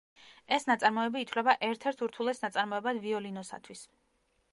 ეს 0.55 0.63
ნაწარმოები 0.69 1.19
ითვლება 1.25 1.53
ერთ-ერთ 1.67 2.01
ურთულეს 2.07 2.41
ნაწარმოებად 2.47 3.03
ვიოლინოსათვის. 3.05 3.85